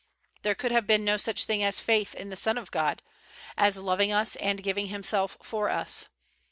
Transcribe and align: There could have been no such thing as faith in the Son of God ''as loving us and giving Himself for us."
There 0.41 0.55
could 0.55 0.71
have 0.71 0.87
been 0.87 1.05
no 1.05 1.15
such 1.17 1.45
thing 1.45 1.61
as 1.63 1.79
faith 1.79 2.15
in 2.15 2.31
the 2.31 2.35
Son 2.35 2.57
of 2.57 2.71
God 2.71 3.03
''as 3.55 3.77
loving 3.77 4.11
us 4.11 4.35
and 4.37 4.63
giving 4.63 4.87
Himself 4.87 5.37
for 5.43 5.69
us." 5.69 6.07